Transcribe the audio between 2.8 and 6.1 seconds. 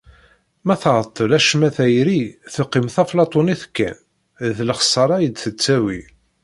taflaṭunit kan, d lexsara i d-tettawi.